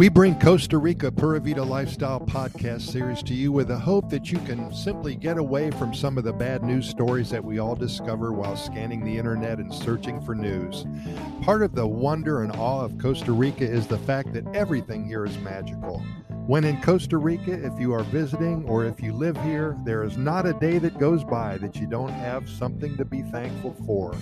We 0.00 0.08
bring 0.08 0.40
Costa 0.40 0.78
Rica 0.78 1.12
Pura 1.12 1.40
Vida 1.40 1.62
Lifestyle 1.62 2.20
podcast 2.20 2.80
series 2.90 3.22
to 3.24 3.34
you 3.34 3.52
with 3.52 3.68
the 3.68 3.78
hope 3.78 4.08
that 4.08 4.32
you 4.32 4.38
can 4.38 4.72
simply 4.72 5.14
get 5.14 5.36
away 5.36 5.70
from 5.72 5.92
some 5.92 6.16
of 6.16 6.24
the 6.24 6.32
bad 6.32 6.62
news 6.62 6.88
stories 6.88 7.28
that 7.28 7.44
we 7.44 7.58
all 7.58 7.74
discover 7.74 8.32
while 8.32 8.56
scanning 8.56 9.04
the 9.04 9.18
internet 9.18 9.58
and 9.58 9.70
searching 9.70 10.18
for 10.22 10.34
news. 10.34 10.86
Part 11.42 11.60
of 11.62 11.74
the 11.74 11.86
wonder 11.86 12.42
and 12.42 12.50
awe 12.56 12.80
of 12.80 12.96
Costa 12.96 13.32
Rica 13.32 13.64
is 13.64 13.86
the 13.86 13.98
fact 13.98 14.32
that 14.32 14.46
everything 14.56 15.04
here 15.04 15.26
is 15.26 15.36
magical. 15.40 15.98
When 16.46 16.64
in 16.64 16.80
Costa 16.80 17.18
Rica, 17.18 17.52
if 17.52 17.78
you 17.78 17.92
are 17.92 18.04
visiting 18.04 18.64
or 18.66 18.86
if 18.86 19.02
you 19.02 19.12
live 19.12 19.36
here, 19.42 19.76
there 19.84 20.02
is 20.02 20.16
not 20.16 20.46
a 20.46 20.54
day 20.54 20.78
that 20.78 20.98
goes 20.98 21.24
by 21.24 21.58
that 21.58 21.76
you 21.76 21.86
don't 21.86 22.08
have 22.08 22.48
something 22.48 22.96
to 22.96 23.04
be 23.04 23.20
thankful 23.20 23.76
for. 23.84 24.14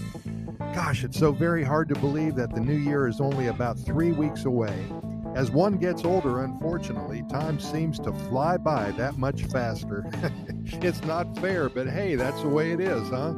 Gosh, 0.74 1.04
it's 1.04 1.20
so 1.20 1.30
very 1.30 1.62
hard 1.62 1.88
to 1.90 1.94
believe 2.00 2.34
that 2.34 2.52
the 2.52 2.60
new 2.60 2.76
year 2.76 3.06
is 3.06 3.20
only 3.20 3.46
about 3.46 3.78
three 3.78 4.10
weeks 4.10 4.44
away. 4.44 4.76
As 5.38 5.52
one 5.52 5.76
gets 5.76 6.04
older, 6.04 6.42
unfortunately, 6.42 7.22
time 7.30 7.60
seems 7.60 8.00
to 8.00 8.12
fly 8.12 8.56
by 8.56 8.90
that 8.96 9.18
much 9.18 9.44
faster. 9.44 10.04
it's 10.82 11.04
not 11.04 11.38
fair, 11.38 11.68
but 11.68 11.86
hey, 11.86 12.16
that's 12.16 12.42
the 12.42 12.48
way 12.48 12.72
it 12.72 12.80
is, 12.80 13.08
huh? 13.08 13.34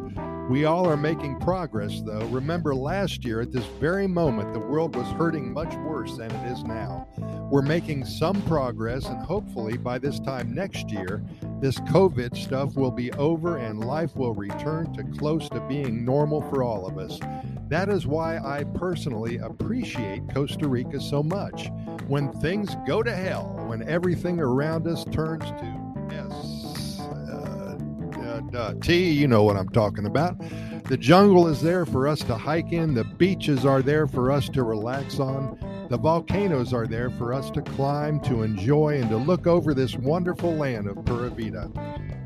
We 0.49 0.65
all 0.65 0.89
are 0.89 0.97
making 0.97 1.41
progress, 1.41 2.01
though. 2.01 2.25
Remember 2.29 2.75
last 2.75 3.23
year, 3.23 3.43
at 3.43 3.53
this 3.53 3.67
very 3.79 4.07
moment, 4.07 4.55
the 4.55 4.61
world 4.61 4.97
was 4.97 5.07
hurting 5.09 5.53
much 5.53 5.75
worse 5.75 6.17
than 6.17 6.31
it 6.31 6.51
is 6.51 6.65
now. 6.65 7.07
We're 7.53 7.61
making 7.61 8.07
some 8.07 8.41
progress, 8.43 9.05
and 9.05 9.23
hopefully 9.23 9.77
by 9.77 9.99
this 9.99 10.19
time 10.21 10.55
next 10.55 10.91
year, 10.91 11.23
this 11.61 11.79
COVID 11.81 12.35
stuff 12.35 12.77
will 12.77 12.91
be 12.91 13.13
over 13.13 13.59
and 13.59 13.85
life 13.85 14.17
will 14.17 14.35
return 14.35 14.91
to 14.95 15.05
close 15.19 15.51
to 15.51 15.61
being 15.69 16.03
normal 16.03 16.41
for 16.41 16.63
all 16.63 16.87
of 16.87 16.97
us. 16.97 17.21
That 17.69 17.89
is 17.89 18.05
why 18.05 18.39
I 18.39 18.65
personally 18.65 19.37
appreciate 19.37 20.23
Costa 20.35 20.67
Rica 20.67 21.01
so 21.01 21.23
much. 21.23 21.71
When 22.11 22.33
things 22.33 22.75
go 22.89 23.05
to 23.05 23.15
hell, 23.15 23.55
when 23.69 23.89
everything 23.89 24.41
around 24.41 24.89
us 24.89 25.05
turns 25.13 25.45
to 25.45 26.07
S, 26.11 26.99
uh, 26.99 28.41
uh, 28.53 28.75
T, 28.83 29.13
you 29.13 29.29
know 29.29 29.45
what 29.45 29.57
I'm 29.57 29.69
talking 29.69 30.07
about. 30.07 30.37
The 30.87 30.97
jungle 30.97 31.47
is 31.47 31.61
there 31.63 31.87
for 31.87 32.09
us 32.09 32.19
to 32.25 32.37
hike 32.37 32.73
in, 32.73 32.95
the 32.95 33.05
beaches 33.05 33.65
are 33.65 33.81
there 33.81 34.09
for 34.09 34.33
us 34.33 34.49
to 34.49 34.65
relax 34.65 35.21
on. 35.21 35.57
The 35.89 35.99
volcanoes 35.99 36.73
are 36.75 36.89
there 36.89 37.11
for 37.11 37.33
us 37.33 37.49
to 37.53 37.63
climb, 37.63 38.19
to 38.23 38.43
enjoy, 38.43 39.01
and 39.01 39.09
to 39.11 39.17
look 39.17 39.47
over 39.47 39.73
this 39.73 39.95
wonderful 39.95 40.53
land 40.53 40.89
of 40.89 41.05
Pura 41.05 41.31
Vida. 41.31 41.67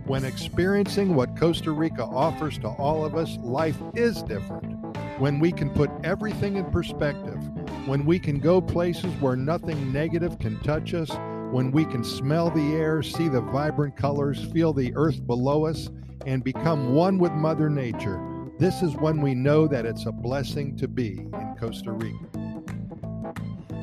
When 0.07 0.25
experiencing 0.25 1.15
what 1.15 1.39
Costa 1.39 1.73
Rica 1.73 2.05
offers 2.05 2.57
to 2.61 2.69
all 2.69 3.05
of 3.05 3.17
us, 3.17 3.37
life 3.43 3.77
is 3.95 4.23
different 4.23 4.75
when 5.19 5.39
we 5.39 5.53
can 5.53 5.71
put 5.71 5.91
everything 6.03 6.57
in 6.57 6.65
perspective, 6.71 7.39
when 7.87 8.07
we 8.07 8.19
can 8.19 8.39
go 8.39 8.61
places 8.61 9.13
where 9.21 9.37
nothing 9.37 9.93
negative 9.93 10.39
can 10.39 10.59
touch 10.61 10.95
us, 10.95 11.11
when 11.51 11.71
we 11.71 11.85
can 11.85 12.03
smell 12.03 12.51
the 12.51 12.75
air, 12.75 13.03
see 13.03 13.29
the 13.29 13.41
vibrant 13.41 13.97
colors, 13.97 14.45
feel 14.53 14.73
the 14.73 14.93
earth 14.97 15.27
below 15.27 15.67
us, 15.67 15.91
and 16.27 16.43
become 16.43 16.95
one 16.95 17.19
with 17.19 17.33
Mother 17.33 17.69
Nature, 17.69 18.19
this 18.59 18.83
is 18.83 18.95
when 18.97 19.21
we 19.21 19.35
know 19.35 19.67
that 19.67 19.85
it's 19.85 20.07
a 20.07 20.13
blessing 20.13 20.77
to 20.77 20.89
be 20.89 21.19
in 21.19 21.57
Costa 21.59 21.93
Rica. 21.93 22.25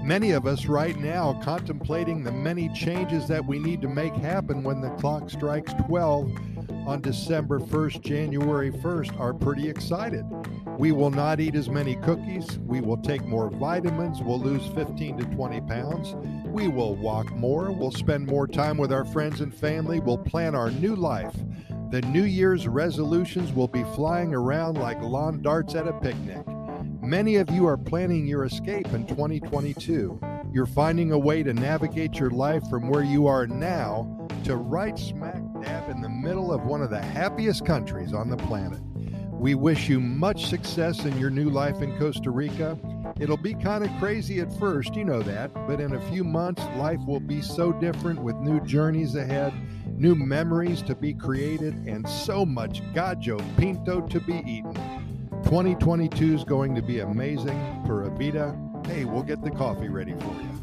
Many 0.04 0.32
of 0.32 0.48
us 0.48 0.66
right 0.66 0.98
now 0.98 1.40
contemplating 1.44 2.24
the 2.24 2.32
many 2.32 2.70
changes 2.70 3.28
that 3.28 3.46
we 3.46 3.60
need 3.60 3.82
to 3.82 3.88
make 3.88 4.14
happen 4.16 4.64
when 4.64 4.82
the 4.82 4.90
clock 4.92 5.30
strikes 5.30 5.74
12 5.88 6.32
on 6.88 7.02
December 7.02 7.60
1st, 7.60 8.02
January 8.02 8.72
1st 8.72 9.20
are 9.20 9.34
pretty 9.34 9.70
excited. 9.70 10.26
We 10.82 10.92
will 10.92 11.12
not 11.12 11.40
eat 11.40 11.54
as 11.54 11.70
many 11.70 11.96
cookies. 11.98 12.58
We 12.66 12.82
will 12.82 12.98
take 12.98 13.24
more 13.24 13.52
vitamins. 13.52 14.20
We'll 14.24 14.40
lose 14.42 14.66
15 14.74 15.20
to 15.20 15.26
20 15.26 15.62
pounds. 15.62 16.16
We 16.48 16.70
will 16.70 16.96
walk 16.96 17.32
more. 17.36 17.72
We'll 17.72 17.92
spend 17.92 18.26
more 18.26 18.48
time 18.48 18.78
with 18.78 18.92
our 18.92 19.06
friends 19.06 19.42
and 19.42 19.54
family. 19.54 20.00
We'll 20.00 20.18
plan 20.18 20.56
our 20.56 20.72
new 20.72 20.96
life. 20.96 21.36
The 21.92 22.02
New 22.02 22.24
Year's 22.24 22.68
resolutions 22.68 23.54
will 23.54 23.68
be 23.68 23.84
flying 23.94 24.34
around 24.34 24.80
like 24.80 25.00
lawn 25.04 25.44
darts 25.44 25.76
at 25.76 25.88
a 25.88 25.94
picnic. 25.94 26.44
Many 27.00 27.36
of 27.36 27.52
you 27.52 27.68
are 27.68 27.78
planning 27.78 28.26
your 28.26 28.46
escape 28.46 28.92
in 28.92 29.06
2022. 29.06 30.20
You're 30.52 30.66
finding 30.66 31.12
a 31.12 31.20
way 31.20 31.44
to 31.44 31.54
navigate 31.54 32.16
your 32.16 32.32
life 32.32 32.68
from 32.72 32.90
where 32.90 33.04
you 33.04 33.28
are 33.28 33.46
now 33.46 34.28
to 34.46 34.56
right 34.56 34.98
smack 34.98 35.44
dab 35.62 35.92
in 35.92 36.02
the 36.02 36.10
middle 36.10 36.52
of 36.52 36.64
one 36.64 36.82
of 36.82 36.90
the 36.90 37.00
happiest 37.00 37.68
countries 37.68 38.14
on 38.14 38.32
the 38.32 38.38
planet. 38.38 38.82
We 39.42 39.56
wish 39.56 39.90
you 39.90 40.00
much 40.00 40.46
success 40.46 41.04
in 41.04 41.18
your 41.18 41.32
new 41.32 41.50
life 41.50 41.82
in 41.82 41.98
Costa 41.98 42.30
Rica. 42.30 42.78
It'll 43.20 43.38
be 43.38 43.56
kind 43.56 43.84
of 43.84 43.90
crazy 43.98 44.40
at 44.40 44.54
first, 44.60 44.94
you 44.94 45.04
know 45.04 45.24
that, 45.24 45.52
but 45.66 45.82
in 45.82 45.96
a 45.96 46.12
few 46.12 46.24
months, 46.24 46.62
life 46.78 47.00
will 47.08 47.20
be 47.20 47.42
so 47.42 47.72
different 47.72 48.22
with 48.22 48.36
new 48.36 48.64
journeys 48.64 49.16
ahead, 49.16 49.52
new 49.98 50.14
memories 50.14 50.84
to 50.84 50.94
be 50.94 51.16
created, 51.16 51.74
and 51.88 52.08
so 52.08 52.46
much 52.46 52.84
Gallo 52.94 53.44
Pinto 53.58 54.02
to 54.02 54.20
be 54.20 54.44
eaten. 54.46 54.76
2022 55.46 56.36
is 56.36 56.44
going 56.44 56.76
to 56.76 56.84
be 56.84 57.00
amazing. 57.00 57.82
Pura 57.84 58.12
Vida. 58.12 58.56
Hey, 58.86 59.06
we'll 59.06 59.24
get 59.24 59.44
the 59.44 59.50
coffee 59.50 59.90
ready 59.90 60.12
for 60.12 60.36
you. 60.40 60.61